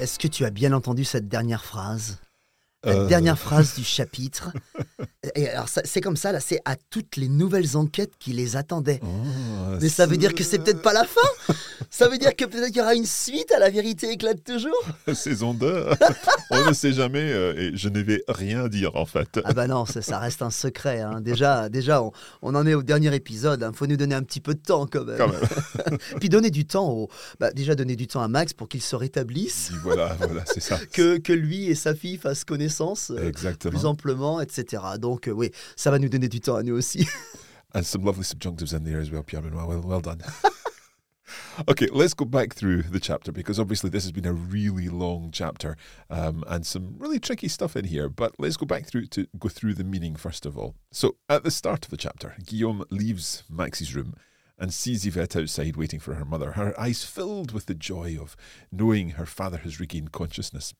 Est-ce 0.00 0.18
que 0.18 0.28
tu 0.28 0.44
as 0.46 0.50
bien 0.50 0.72
entendu 0.72 1.04
cette 1.04 1.28
dernière 1.28 1.64
phrase? 1.64 2.18
La 2.84 2.92
Euh. 2.92 3.06
dernière 3.06 3.38
phrase 3.38 3.74
du 3.74 3.84
chapitre. 3.96 4.50
Et 5.34 5.50
alors, 5.50 5.68
ça- 5.68 5.82
c'est 5.84 6.00
comme 6.00 6.16
ça, 6.16 6.32
là, 6.32 6.40
c'est 6.40 6.60
à 6.64 6.76
toutes 6.76 7.16
les 7.16 7.28
nouvelles 7.28 7.76
enquêtes 7.76 8.16
qui 8.18 8.32
les 8.32 8.56
attendaient. 8.56 9.00
Oh, 9.02 9.76
Mais 9.80 9.90
ça 9.90 10.06
veut 10.06 10.16
dire 10.16 10.34
que 10.34 10.42
c'est 10.42 10.58
peut-être 10.58 10.80
pas 10.80 10.94
la 10.94 11.04
fin? 11.04 11.54
Ça 11.92 12.08
veut 12.08 12.18
dire 12.18 12.36
que 12.36 12.44
peut-être 12.44 12.68
qu'il 12.68 12.76
y 12.76 12.80
aura 12.80 12.94
une 12.94 13.04
suite 13.04 13.50
à 13.52 13.58
La 13.58 13.68
vérité 13.68 14.10
éclate 14.12 14.44
toujours? 14.44 14.72
Saison 15.12 15.54
2. 15.54 15.86
On 16.52 16.68
ne 16.68 16.72
sait 16.72 16.92
jamais 16.92 17.32
euh, 17.32 17.52
et 17.72 17.76
je 17.76 17.88
ne 17.88 18.00
vais 18.00 18.22
rien 18.28 18.68
dire 18.68 18.94
en 18.94 19.06
fait. 19.06 19.40
Ah 19.44 19.52
bah 19.52 19.66
non, 19.66 19.84
ça, 19.86 20.00
ça 20.00 20.18
reste 20.20 20.40
un 20.42 20.50
secret. 20.50 21.00
hein. 21.00 21.20
Déjà, 21.20 21.68
déjà 21.68 22.00
on, 22.02 22.12
on 22.42 22.54
en 22.54 22.64
est 22.64 22.74
au 22.74 22.82
dernier 22.84 23.12
épisode. 23.14 23.68
Il 23.68 23.76
faut 23.76 23.86
nous 23.88 23.96
donner 23.96 24.14
un 24.14 24.22
petit 24.22 24.40
peu 24.40 24.54
de 24.54 24.60
temps 24.60 24.86
quand 24.86 25.04
même. 25.04 25.18
Quand 25.18 25.28
même. 25.28 25.98
Puis 26.20 26.28
donner 26.28 26.50
du 26.50 26.64
temps 26.64 26.88
au... 26.90 27.08
bah, 27.40 27.50
déjà 27.52 27.74
donner 27.74 27.96
du 27.96 28.06
temps 28.06 28.22
à 28.22 28.28
Max 28.28 28.52
pour 28.52 28.68
qu'il 28.68 28.82
se 28.82 28.94
rétablisse, 28.94 29.72
Voilà, 29.82 30.16
voilà, 30.20 30.44
c'est 30.46 30.60
ça. 30.60 30.78
que, 30.92 31.18
que 31.18 31.32
lui 31.32 31.66
et 31.66 31.74
sa 31.74 31.94
fille 31.96 32.18
fassent 32.18 32.44
connaissance. 32.44 33.10
euh, 33.10 33.32
plus 33.68 33.84
amplement, 33.84 34.40
etc. 34.40 34.82
Donc 35.00 35.26
euh, 35.26 35.32
oui, 35.32 35.50
ça 35.74 35.90
va 35.90 35.98
nous 35.98 36.08
donner 36.08 36.28
du 36.28 36.40
temps 36.40 36.54
à 36.54 36.62
nous 36.62 36.74
aussi. 36.76 37.06
And 37.74 37.82
some 37.82 38.04
lovely 38.04 38.24
subjunctives 38.24 38.74
in 38.74 38.80
there 38.84 39.00
as 39.00 39.10
well, 39.10 39.22
Pierre 39.24 39.42
Benoit. 39.42 39.64
Well, 39.66 39.80
well 39.84 40.00
done. 40.00 40.18
okay, 41.68 41.88
let's 41.90 42.14
go 42.14 42.24
back 42.24 42.54
through 42.54 42.82
the 42.82 43.00
chapter 43.00 43.32
because 43.32 43.58
obviously 43.58 43.90
this 43.90 44.04
has 44.04 44.12
been 44.12 44.26
a 44.26 44.32
really 44.32 44.88
long 44.88 45.30
chapter 45.32 45.76
um, 46.08 46.44
and 46.46 46.66
some 46.66 46.94
really 46.98 47.18
tricky 47.18 47.48
stuff 47.48 47.76
in 47.76 47.84
here. 47.84 48.08
But 48.08 48.34
let's 48.38 48.56
go 48.56 48.66
back 48.66 48.86
through 48.86 49.06
to 49.06 49.26
go 49.38 49.48
through 49.48 49.74
the 49.74 49.84
meaning 49.84 50.16
first 50.16 50.46
of 50.46 50.56
all. 50.56 50.74
So 50.92 51.16
at 51.28 51.44
the 51.44 51.50
start 51.50 51.84
of 51.84 51.90
the 51.90 51.96
chapter, 51.96 52.36
Guillaume 52.44 52.84
leaves 52.90 53.44
Maxie's 53.48 53.94
room 53.94 54.14
and 54.60 54.74
sees 54.74 55.06
Yvette 55.06 55.36
outside 55.36 55.76
waiting 55.76 55.98
for 55.98 56.14
her 56.14 56.24
mother, 56.24 56.52
her 56.52 56.78
eyes 56.78 57.02
filled 57.02 57.50
with 57.52 57.64
the 57.64 57.74
joy 57.74 58.18
of 58.20 58.36
knowing 58.70 59.10
her 59.10 59.24
father 59.24 59.56
has 59.58 59.80
regained 59.80 60.12
consciousness. 60.12 60.74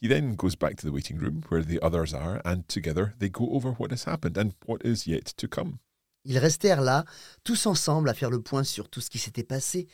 He 0.00 0.08
then 0.08 0.34
goes 0.34 0.56
back 0.56 0.76
to 0.78 0.86
the 0.86 0.92
waiting 0.92 1.18
room 1.18 1.44
where 1.48 1.62
the 1.62 1.78
others 1.82 2.14
are, 2.14 2.40
and 2.42 2.66
together 2.66 3.12
they 3.18 3.28
go 3.28 3.50
over 3.50 3.72
what 3.72 3.90
has 3.90 4.04
happened 4.04 4.38
and 4.38 4.54
what 4.64 4.80
is 4.82 5.06
yet 5.06 5.26
to 5.26 5.46
come. 5.46 5.80
Ils 6.24 6.38
restèrent 6.38 6.82
là, 6.82 7.04
tous 7.44 7.66
ensemble, 7.66 8.08
à 8.08 8.14
faire 8.14 8.30
le 8.30 8.42
point 8.42 8.64
sur 8.64 8.88
tout 8.88 9.00
ce 9.00 9.10
qui 9.10 9.18
s'était 9.18 9.44
passé 9.44 9.88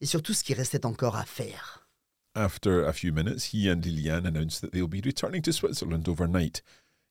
et 0.00 0.06
sur 0.06 0.22
tout 0.22 0.34
ce 0.34 0.42
qui 0.42 0.54
restait 0.54 0.86
encore 0.86 1.16
à 1.16 1.24
faire. 1.24 1.88
After 2.34 2.84
a 2.84 2.92
few 2.92 3.12
minutes, 3.12 3.52
he 3.52 3.68
and 3.68 3.84
Liliane 3.84 4.26
announce 4.26 4.60
that 4.60 4.70
they'll 4.72 4.86
be 4.86 5.02
returning 5.04 5.42
to 5.42 5.52
Switzerland 5.52 6.08
overnight. 6.08 6.62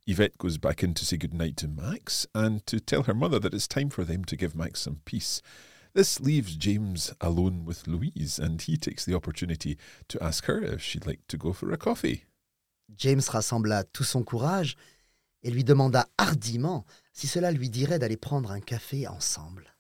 Yvette 0.06 0.38
goes 0.38 0.58
back 0.58 0.84
in 0.84 0.94
to 0.94 1.04
say 1.04 1.18
goodnight 1.18 1.58
to 1.58 1.68
Max 1.68 2.26
and 2.34 2.66
to 2.66 2.80
tell 2.80 3.04
her 3.04 3.14
mother 3.14 3.40
that 3.40 3.54
it's 3.54 3.68
time 3.68 3.90
for 3.90 4.06
them 4.06 4.24
to 4.24 4.38
give 4.38 4.56
Max 4.56 4.82
some 4.82 5.02
peace. 5.04 5.42
This 5.94 6.22
leaves 6.22 6.56
James 6.56 7.14
alone 7.20 7.66
with 7.66 7.88
Louise, 7.88 8.40
and 8.40 8.62
he 8.62 8.78
takes 8.78 9.04
the 9.04 9.16
opportunity 9.16 9.78
to 10.08 10.24
ask 10.24 10.46
her 10.46 10.62
if 10.62 10.82
she'd 10.82 11.08
like 11.08 11.22
to 11.28 11.38
go 11.38 11.52
for 11.52 11.72
a 11.72 11.78
coffee. 11.78 12.24
James 12.96 13.28
rassembla 13.30 13.84
tout 13.92 14.06
son 14.06 14.24
courage 14.24 14.78
et 15.44 15.50
lui 15.50 15.64
demanda 15.64 16.08
hardiment 16.18 16.86
si 17.18 17.26
cela 17.26 17.52
lui 17.52 17.68
dirait 17.72 17.98
d'aller 17.98 18.16
prendre 18.16 18.52
un 18.52 18.60
café 18.60 19.08
ensemble. 19.08 19.74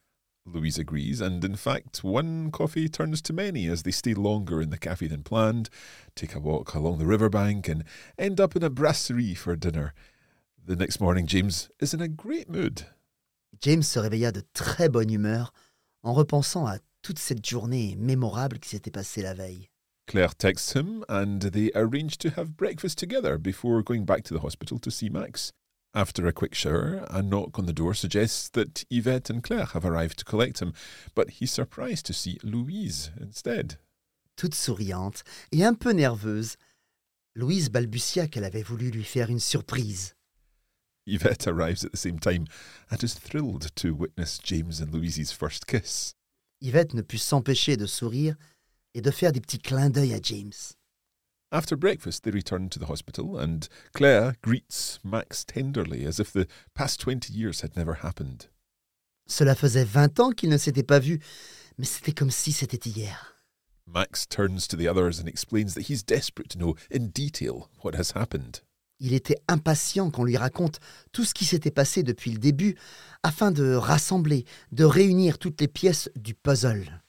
Louise 0.48 0.80
agrees, 0.80 1.22
and 1.22 1.44
in 1.44 1.56
fact, 1.56 2.04
one 2.04 2.50
coffee 2.50 2.90
turns 2.90 3.22
to 3.22 3.32
many 3.32 3.70
as 3.70 3.84
they 3.84 3.92
stay 3.92 4.16
longer 4.16 4.60
in 4.60 4.72
the 4.72 4.78
cafe 4.80 5.08
than 5.08 5.22
planned, 5.22 5.70
take 6.16 6.34
a 6.34 6.40
walk 6.40 6.74
along 6.74 6.98
the 6.98 7.06
riverbank, 7.06 7.70
and 7.70 7.84
end 8.18 8.40
up 8.40 8.56
in 8.56 8.64
a 8.64 8.72
brasserie 8.72 9.36
for 9.36 9.56
dinner. 9.56 9.94
The 10.66 10.76
next 10.76 11.00
morning, 11.00 11.28
James 11.28 11.70
is 11.80 11.94
in 11.94 12.02
a 12.02 12.08
great 12.08 12.50
mood. 12.50 12.88
James 13.62 13.84
se 13.84 14.00
réveilla 14.00 14.32
de 14.32 14.42
très 14.56 14.90
bonne 14.90 15.12
humeur 15.12 15.54
en 16.02 16.14
repensant 16.14 16.66
à 16.66 16.80
toute 17.04 17.20
cette 17.20 17.46
journée 17.46 17.96
mémorable 18.00 18.58
qui 18.58 18.70
s'était 18.70 18.90
passée 18.90 19.22
la 19.22 19.36
veille. 19.36 19.70
Claire 20.08 20.34
texts 20.34 20.74
him, 20.74 21.04
and 21.08 21.52
they 21.52 21.70
arrange 21.76 22.18
to 22.18 22.30
have 22.30 22.58
breakfast 22.58 22.98
together 22.98 23.38
before 23.38 23.84
going 23.84 24.06
back 24.06 24.24
to 24.24 24.34
the 24.34 24.44
hospital 24.44 24.80
to 24.80 24.90
see 24.90 25.10
Max. 25.10 25.52
After 25.94 26.28
a 26.28 26.34
quick 26.34 26.54
shower, 26.54 27.06
a 27.10 27.22
knock 27.24 27.58
on 27.58 27.66
the 27.66 27.74
door 27.74 27.94
suggests 27.94 28.50
that 28.50 28.86
Yvette 28.92 29.30
and 29.30 29.42
Claire 29.42 29.66
have 29.66 29.86
arrived 29.86 30.20
to 30.20 30.26
collect 30.26 30.60
him, 30.62 30.74
but 31.16 31.32
he's 31.32 31.52
surprised 31.52 32.06
to 32.06 32.14
see 32.14 32.38
Louise 32.44 33.12
instead. 33.20 33.78
Toute 34.36 34.54
souriante 34.54 35.24
et 35.52 35.64
un 35.64 35.74
peu 35.74 35.94
nerveuse, 35.94 36.58
Louise 37.36 37.70
balbutia 37.70 38.28
qu'elle 38.28 38.44
avait 38.44 38.64
voulu 38.64 38.92
lui 38.92 39.04
faire 39.04 39.30
une 39.30 39.40
surprise. 39.40 40.14
Yvette 41.08 41.48
arrives 41.48 41.86
at 41.86 41.92
the 41.92 41.98
same 41.98 42.20
time 42.20 42.46
and 42.92 43.04
is 43.04 43.14
thrilled 43.14 43.74
to 43.76 43.96
witness 43.96 44.40
James 44.44 44.82
and 44.82 44.92
Louise's 44.94 45.32
first 45.32 45.66
kiss. 45.66 46.14
Yvette 46.62 46.94
ne 46.94 47.02
put 47.02 47.18
s'empêcher 47.18 47.78
de 47.78 47.86
sourire 47.86 48.36
et 48.94 49.02
de 49.02 49.12
faire 49.12 49.32
des 49.32 49.40
petits 49.40 49.60
clins 49.60 49.90
d'œil 49.90 50.14
à 50.14 50.20
James. 50.22 50.52
After 51.50 51.78
breakfast, 51.78 52.24
they 52.24 52.32
return 52.32 52.68
to 52.70 52.80
the 52.80 52.88
hospital, 52.88 53.38
and 53.38 53.70
Claire 53.94 54.36
greets 54.42 55.00
Max 55.02 55.46
tenderly 55.46 56.04
as 56.06 56.20
if 56.20 56.34
the 56.34 56.46
past 56.76 57.00
20 57.00 57.32
years 57.32 57.62
had 57.62 57.78
never 57.78 57.96
happened. 58.04 58.48
Cela 59.28 59.56
faisait 59.56 59.86
vingt 59.86 60.20
ans 60.20 60.32
qu'ils 60.32 60.50
ne 60.50 60.58
s'étaient 60.58 60.84
pas 60.84 61.00
vus, 61.00 61.20
mais 61.78 61.86
c'était 61.86 62.12
comme 62.12 62.32
si 62.32 62.52
c'était 62.52 62.90
hier. 62.90 63.36
Max 63.86 64.28
turns 64.28 64.68
to 64.68 64.76
the 64.76 64.90
others 64.90 65.22
and 65.22 65.28
explains 65.28 65.74
that 65.74 65.84
he's 65.90 66.04
desperate 66.04 66.50
to 66.50 66.58
know 66.58 66.76
in 66.92 67.12
detail 67.14 67.70
what 67.82 67.96
has 67.96 68.12
happened. 68.14 68.62
Il 69.00 69.14
était 69.14 69.38
impatient 69.48 70.12
qu'on 70.12 70.26
lui 70.26 70.36
raconte 70.36 70.82
tout 71.14 71.24
ce 71.24 71.34
qui 71.34 71.46
s'était 71.46 71.72
passé 71.72 72.04
depuis 72.04 72.32
le 72.32 72.40
début, 72.40 72.76
afin 73.24 73.52
de 73.52 73.74
rassembler, 73.74 74.44
de 74.74 74.84
réunir 74.84 75.38
toutes 75.38 75.62
les 75.62 75.70
pièces 75.70 76.10
du 76.18 76.34
puzzle. 76.34 77.02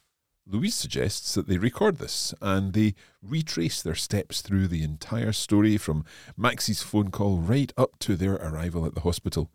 Louise 0.50 0.74
suggests 0.74 1.34
that 1.34 1.46
they 1.46 1.58
record 1.58 1.98
this 1.98 2.32
and 2.40 2.72
they 2.72 2.94
retrace 3.22 3.82
their 3.82 3.94
steps 3.94 4.40
through 4.40 4.66
the 4.66 4.82
entire 4.82 5.32
story 5.32 5.76
from 5.76 6.06
Max's 6.38 6.82
phone 6.82 7.10
call 7.10 7.38
right 7.38 7.70
up 7.76 7.98
to 7.98 8.16
their 8.16 8.36
arrival 8.36 8.86
at 8.86 8.94
the 8.94 9.02
hospital. 9.02 9.50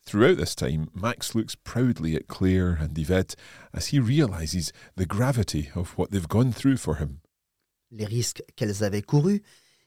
Throughout 0.00 0.38
this 0.38 0.54
time, 0.54 0.88
Max 0.94 1.34
looks 1.34 1.54
proudly 1.54 2.14
at 2.14 2.26
Claire 2.26 2.78
and 2.80 2.98
Yvette 2.98 3.36
as 3.74 3.88
he 3.88 4.00
realizes 4.00 4.72
the 4.96 5.04
gravity 5.04 5.70
of 5.74 5.90
what 5.98 6.10
they've 6.10 6.28
gone 6.28 6.52
through 6.52 6.78
for 6.78 6.94
him. 6.94 7.20
Les 7.90 8.06
risques 8.06 8.40
qu'elles 8.56 8.82
avaient 8.82 9.02
courus 9.02 9.40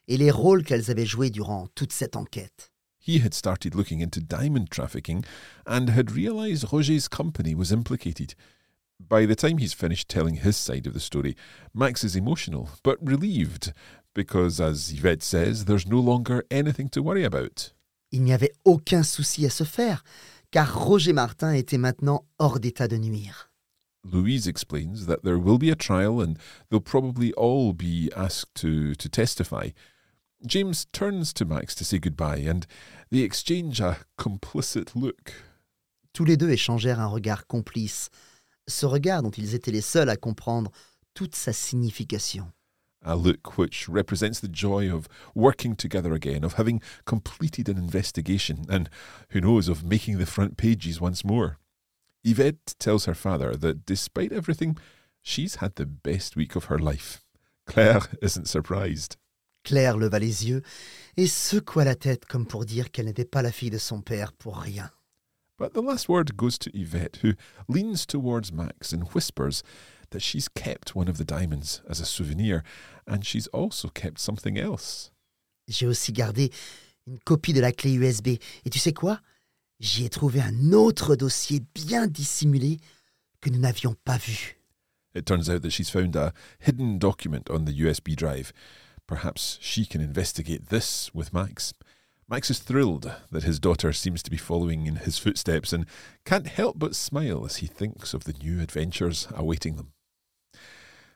et 0.07 0.17
les 0.17 0.31
rôles 0.31 0.63
qu'elles 0.63 0.91
avaient 0.91 1.05
joués 1.05 1.31
durant 1.31 1.67
toute 1.73 1.91
cette 1.91 2.15
enquête. 2.15 2.69
He 2.99 3.19
had 3.19 3.33
started 3.33 3.73
looking 3.73 4.01
into 4.01 4.21
diamond 4.21 4.69
trafficking 4.69 5.23
and 5.65 5.89
had 5.89 6.11
realized 6.11 6.71
Roger's 6.71 7.07
company 7.07 7.55
was 7.55 7.71
implicated. 7.71 8.35
By 8.99 9.25
the 9.25 9.35
time 9.35 9.57
he's 9.59 9.73
finished 9.73 10.09
telling 10.09 10.35
his 10.35 10.57
side 10.57 10.87
of 10.87 10.93
the 10.93 10.99
story, 10.99 11.35
Max 11.73 12.03
is 12.03 12.15
emotional 12.15 12.69
but 12.83 12.97
relieved 13.01 13.71
because, 14.13 14.59
as 14.59 14.91
Yvette 14.91 15.21
says, 15.21 15.65
there's 15.65 15.87
no 15.87 15.99
longer 15.99 16.43
anything 16.49 16.89
to 16.89 17.03
worry 17.03 17.23
about. 17.23 17.71
Il 18.11 18.23
n'y 18.23 18.33
avait 18.33 18.53
aucun 18.65 19.03
souci 19.03 19.45
à 19.45 19.51
se 19.51 19.63
faire, 19.63 20.03
car 20.51 20.87
Roger 20.87 21.13
Martin 21.13 21.53
était 21.53 21.77
maintenant 21.77 22.25
hors 22.39 22.59
d'état 22.59 22.87
de 22.87 22.97
nuire. 22.97 23.51
Louise 24.03 24.47
explains 24.47 25.05
that 25.05 25.23
there 25.23 25.37
will 25.37 25.57
be 25.57 25.69
a 25.69 25.75
trial 25.75 26.21
and 26.21 26.37
they'll 26.69 26.79
probably 26.79 27.33
all 27.33 27.73
be 27.73 28.09
asked 28.15 28.55
to, 28.55 28.95
to 28.95 29.09
testify. 29.09 29.69
James 30.45 30.85
turns 30.93 31.33
to 31.33 31.45
Max 31.45 31.75
to 31.75 31.83
say 31.83 31.99
goodbye 31.99 32.37
and 32.37 32.65
they 33.11 33.19
exchange 33.19 33.81
a 33.81 33.97
complicit 34.17 34.95
look. 34.95 35.33
Tous 36.13 36.25
les 36.25 36.37
deux 36.37 36.49
échangèrent 36.49 36.99
un 36.99 37.07
regard 37.07 37.45
complice, 37.47 38.09
ce 38.67 38.85
regard 38.85 39.23
dont 39.23 39.31
ils 39.31 39.55
étaient 39.55 39.71
les 39.71 39.81
seuls 39.81 40.09
à 40.09 40.15
comprendre 40.15 40.71
toute 41.13 41.35
sa 41.35 41.53
signification. 41.53 42.51
A 43.03 43.15
look 43.15 43.57
which 43.57 43.87
represents 43.87 44.39
the 44.41 44.51
joy 44.51 44.91
of 44.91 45.07
working 45.35 45.75
together 45.75 46.13
again, 46.13 46.43
of 46.43 46.55
having 46.55 46.81
completed 47.05 47.69
an 47.69 47.77
investigation, 47.77 48.65
and 48.69 48.89
who 49.29 49.39
knows, 49.39 49.69
of 49.69 49.83
making 49.83 50.17
the 50.17 50.25
front 50.25 50.57
pages 50.57 50.99
once 50.99 51.23
more. 51.23 51.57
Yvette 52.23 52.75
tells 52.79 53.05
her 53.05 53.13
father 53.13 53.55
that 53.55 53.85
despite 53.85 54.33
everything, 54.33 54.75
she's 55.21 55.55
had 55.55 55.75
the 55.75 55.85
best 55.85 56.35
week 56.35 56.55
of 56.55 56.65
her 56.65 56.79
life. 56.79 57.23
Claire 57.65 58.01
isn't 58.21 58.47
surprised. 58.47 59.15
Claire 59.63 59.97
leva 59.97 60.19
les 60.19 60.47
yeux 60.47 60.61
et 61.17 61.27
secoua 61.27 61.83
la 61.83 61.95
tête 61.95 62.25
comme 62.25 62.45
pour 62.45 62.65
dire 62.65 62.91
qu'elle 62.91 63.05
n'était 63.05 63.25
pas 63.25 63.41
la 63.41 63.51
fille 63.51 63.69
de 63.69 63.77
son 63.77 64.01
père 64.01 64.31
pour 64.33 64.57
rien. 64.57 64.89
But 65.57 65.73
the 65.73 65.81
last 65.81 66.07
word 66.07 66.37
goes 66.37 66.57
to 66.59 66.71
Yvette, 66.77 67.17
who 67.21 67.33
leans 67.67 68.05
towards 68.05 68.51
Max 68.51 68.93
and 68.93 69.07
whispers 69.13 69.63
that 70.11 70.21
she's 70.21 70.47
kept 70.47 70.95
one 70.95 71.07
of 71.07 71.17
the 71.17 71.25
diamonds 71.25 71.81
as 71.89 71.99
a 71.99 72.05
souvenir, 72.05 72.63
and 73.07 73.25
she's 73.25 73.47
also 73.47 73.89
kept 73.89 74.19
something 74.19 74.57
else. 74.57 75.11
J'ai 75.67 75.87
aussi 75.87 76.13
gardé 76.13 76.53
une 77.07 77.19
copie 77.25 77.53
de 77.53 77.61
la 77.61 77.71
clé 77.71 77.93
USB. 77.93 78.39
Et 78.65 78.69
tu 78.69 78.79
sais 78.79 78.93
quoi 78.93 79.19
J'y 79.79 80.05
ai 80.05 80.09
trouvé 80.09 80.41
un 80.41 80.73
autre 80.73 81.15
dossier 81.15 81.61
bien 81.75 82.07
dissimulé 82.07 82.79
que 83.41 83.49
nous 83.49 83.59
n'avions 83.59 83.95
pas 84.05 84.17
vu. 84.17 84.57
It 85.13 85.25
turns 85.25 85.49
out 85.49 85.61
that 85.61 85.71
she's 85.71 85.89
found 85.89 86.15
a 86.15 86.33
hidden 86.59 86.99
document 86.99 87.49
on 87.49 87.65
the 87.65 87.73
USB 87.73 88.15
drive. 88.15 88.51
Perhaps 89.07 89.57
she 89.61 89.85
can 89.85 90.01
investigate 90.01 90.69
this 90.69 91.11
with 91.13 91.33
Max. 91.33 91.73
Max 92.29 92.49
is 92.49 92.59
thrilled 92.59 93.09
that 93.31 93.43
his 93.43 93.59
daughter 93.59 93.93
seems 93.93 94.21
to 94.23 94.29
be 94.29 94.37
following 94.37 94.85
in 94.85 94.97
his 94.97 95.17
footsteps 95.17 95.71
and 95.71 95.85
can't 96.25 96.47
help 96.47 96.77
but 96.77 96.93
smile 96.93 97.45
as 97.45 97.57
he 97.57 97.67
thinks 97.67 98.13
of 98.13 98.25
the 98.25 98.33
new 98.43 98.59
adventures 98.61 99.27
awaiting 99.33 99.77
them. 99.77 99.93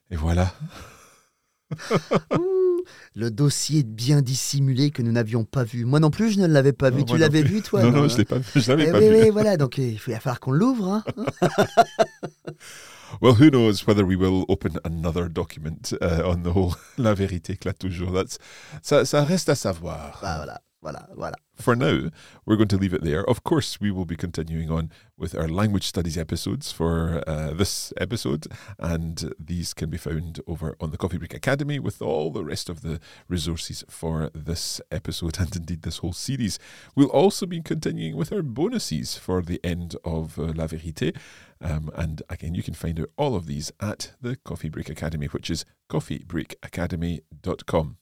Et 0.10 0.15
voilà. 0.17 0.54
Ouh, 2.38 2.84
le 3.15 3.30
dossier 3.30 3.84
bien 3.84 4.21
dissimulé 4.21 4.91
que 4.91 5.02
nous 5.02 5.12
n'avions 5.12 5.43
pas 5.45 5.63
vu. 5.65 5.84
Moi 5.86 6.00
non 6.00 6.12
plus, 6.12 6.32
je 6.32 6.39
ne 6.39 6.47
l'avais 6.47 6.74
pas 6.74 6.89
vu. 6.89 7.00
Non, 7.00 7.06
tu 7.06 7.17
l'avais 7.17 7.43
vu, 7.43 7.62
toi 7.62 7.82
Non, 7.84 7.91
non, 7.91 8.08
je 8.08 8.17
l'ai 8.17 8.26
pas 8.26 8.38
vu. 8.39 8.62
Je 8.62 8.69
l'avais 8.71 8.88
Eh 8.88 8.91
pas 8.91 9.00
oui, 9.00 9.10
vu. 9.10 9.21
oui, 9.24 9.30
voilà. 9.32 9.58
Donc, 9.58 9.78
il 9.78 9.97
va 9.97 10.19
falloir 10.19 10.39
qu'on 10.39 10.52
l'ouvre. 10.52 10.88
hein. 10.88 11.04
Well, 13.21 13.34
who 13.34 13.50
knows 13.50 13.86
whether 13.86 14.06
we 14.06 14.15
will 14.15 14.45
open 14.47 14.80
another 14.86 15.28
document 15.28 15.91
uh, 16.02 16.24
on 16.26 16.43
the 16.43 16.47
whole 16.56 16.74
La 16.97 17.13
Vérité 17.13 17.54
éclate 17.54 17.78
toujours. 17.78 18.13
That's 18.13 18.38
ça, 18.82 19.04
ça 19.04 19.26
reste 19.26 19.50
à 19.50 19.56
savoir. 19.56 20.19
Ah, 20.24 20.38
voilà, 20.38 20.62
voilà, 20.84 21.08
voilà. 21.15 21.36
For 21.56 21.76
now, 21.76 22.10
we're 22.46 22.56
going 22.56 22.67
to 22.70 22.78
leave 22.78 22.94
it 22.94 23.04
there. 23.04 23.28
Of 23.30 23.44
course, 23.44 23.80
we 23.80 23.91
will 23.91 24.06
be 24.06 24.15
continuing 24.15 24.72
on 24.72 24.89
with 25.15 25.36
our 25.36 25.48
language 25.48 25.86
studies 25.86 26.17
episodes 26.17 26.72
for 26.72 27.24
uh, 27.28 27.54
this 27.54 27.94
episode, 27.98 28.48
and 28.80 29.32
these 29.38 29.76
can 29.76 29.91
be 29.91 29.98
found 29.98 30.39
over 30.48 30.76
on 30.80 30.89
the 30.89 30.98
Coffee 30.98 31.20
Break 31.20 31.36
Academy 31.36 31.78
with 31.78 32.02
all 32.02 32.32
the 32.32 32.44
rest 32.44 32.67
of 32.67 32.82
the 32.82 33.00
resources 33.28 33.84
for 33.89 34.32
this 34.34 34.82
episode 34.89 35.39
and 35.39 35.56
indeed 35.56 35.84
this 35.84 36.00
whole 36.00 36.13
series. 36.13 36.58
We'll 36.96 37.10
also 37.10 37.46
be 37.46 37.62
continuing 37.62 38.15
with 38.15 38.34
our 38.34 38.41
bonuses 38.41 39.15
for 39.15 39.44
the 39.44 39.60
end 39.63 39.96
of 40.04 40.39
uh, 40.39 40.54
La 40.56 40.65
Vérité. 40.65 41.15
Um, 41.62 41.91
and 41.96 42.24
again, 42.28 42.56
you 42.56 42.63
can 42.63 42.74
find 42.74 43.00
out 43.00 43.12
all 43.17 43.36
of 43.36 43.46
these 43.46 43.72
at 43.80 44.13
the 44.20 44.36
Coffee 44.38 44.70
Break 44.70 44.89
Academy, 44.89 45.28
which 45.28 45.52
is 45.52 45.63
coffeebreakacademy.com. 45.91 47.98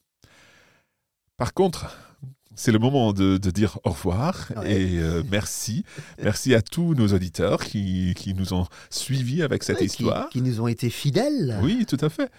Par 1.37 1.51
contre, 1.51 1.91
c'est 2.55 2.71
le 2.71 2.79
moment 2.79 3.13
de, 3.13 3.37
de 3.37 3.51
dire 3.51 3.79
au 3.83 3.91
revoir 3.91 4.51
Ouais. 4.57 4.81
et 4.81 4.99
euh, 4.99 5.23
merci. 5.31 5.83
Merci 6.21 6.53
à 6.55 6.61
tous 6.61 6.93
nos 6.95 7.07
auditeurs 7.09 7.63
qui, 7.63 8.13
qui 8.17 8.33
nous 8.33 8.53
ont 8.53 8.65
suivis 8.89 9.41
avec 9.43 9.63
cette 9.63 9.75
Ouais, 9.79 9.87
qui, 9.87 10.03
histoire. 10.03 10.29
qui 10.29 10.41
nous 10.41 10.59
ont 10.61 10.67
été 10.67 10.89
fidèles. 10.89 11.57
Oui, 11.61 11.85
tout 11.87 11.97
à 12.01 12.09
fait. 12.09 12.31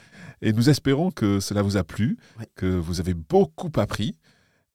Et 0.43 0.53
nous 0.53 0.69
espérons 0.71 1.11
que 1.11 1.39
cela 1.41 1.63
vous 1.63 1.77
a 1.77 1.85
plu, 1.85 2.17
Ouais. 2.39 2.47
que 2.57 2.67
vous 2.67 3.01
avez 3.01 3.15
beaucoup 3.15 3.71
appris 3.79 4.17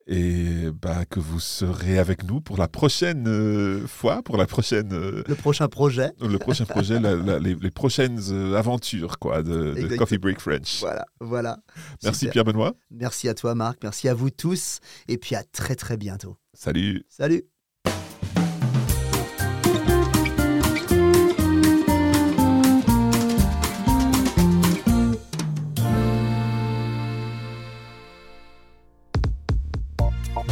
et 0.07 0.69
bah, 0.71 1.05
que 1.05 1.19
vous 1.19 1.39
serez 1.39 1.97
avec 1.97 2.23
nous 2.23 2.39
pour 2.41 2.57
la 2.57 2.67
prochaine 2.67 3.27
euh, 3.27 3.87
fois, 3.87 4.21
pour 4.21 4.37
la 4.37 4.45
prochaine, 4.45 4.93
euh, 4.93 5.23
Le 5.27 5.35
prochain 5.35 5.67
projet. 5.67 6.11
le 6.21 6.37
prochain 6.37 6.65
projet, 6.65 6.99
la- 6.99 7.15
la- 7.15 7.39
les, 7.39 7.55
les 7.55 7.71
prochaines 7.71 8.19
euh, 8.29 8.55
aventures 8.55 9.17
quoi, 9.19 9.41
de, 9.41 9.73
de. 9.73 9.95
Coffee 9.97 10.17
Break 10.19 10.39
French. 10.39 10.79
Voilà, 10.81 11.05
voilà. 11.19 11.57
Merci 12.03 12.19
Super. 12.19 12.31
Pierre 12.33 12.45
Benoît. 12.45 12.73
Merci 12.91 13.29
à 13.29 13.33
toi, 13.33 13.55
Marc. 13.55 13.79
Merci 13.83 14.07
à 14.07 14.13
vous 14.13 14.29
tous. 14.29 14.79
Et 15.07 15.17
puis 15.17 15.35
à 15.35 15.43
très, 15.43 15.75
très 15.75 15.97
bientôt. 15.97 16.37
Salut. 16.53 17.03
Salut. 17.09 17.43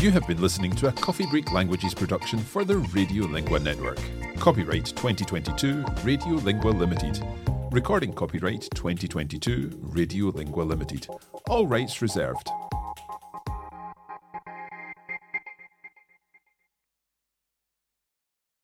You 0.03 0.11
have 0.11 0.27
been 0.27 0.41
listening 0.41 0.71
to 0.71 0.89
a 0.89 0.91
Coffee 0.91 1.25
Break 1.27 1.53
Languages 1.53 1.93
production 1.93 2.37
for 2.37 2.65
the 2.65 2.79
Radio 2.93 3.23
Lingua 3.23 3.57
Network. 3.59 3.99
Copyright 4.37 4.87
2022 4.87 5.85
Radio 6.03 6.33
Lingua 6.33 6.71
Limited. 6.71 7.25
Recording 7.71 8.11
copyright 8.11 8.67
2022 8.75 9.71
Radio 9.81 10.25
Lingua 10.25 10.63
Limited. 10.63 11.07
All 11.47 11.67
rights 11.67 12.01
reserved. 12.01 12.49